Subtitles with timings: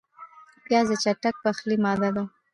[0.65, 2.23] پیاز د چټک پخلي ماده ده